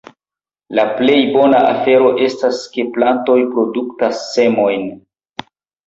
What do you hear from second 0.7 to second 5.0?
La plej bona afero estas, ke plantoj produktas semojn.